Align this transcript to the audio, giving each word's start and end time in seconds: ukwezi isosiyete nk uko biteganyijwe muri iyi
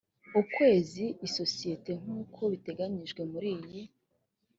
ukwezi 0.41 1.05
isosiyete 1.27 1.91
nk 2.01 2.07
uko 2.21 2.41
biteganyijwe 2.51 3.21
muri 3.31 3.49
iyi 3.59 3.81